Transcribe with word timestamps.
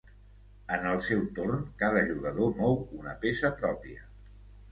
En 0.77 0.85
el 0.91 1.01
seu 1.07 1.19
torn 1.39 1.59
cada 1.83 2.01
jugador 2.07 2.57
mou 2.61 2.81
una 3.01 3.13
peça 3.27 3.55
pròpia. 3.61 4.09